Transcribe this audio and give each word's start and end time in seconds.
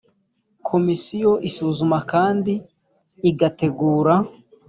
komisiyo 0.67 1.31
isuzuma 1.49 1.97
kandi 2.11 2.53
igategura 3.29 4.13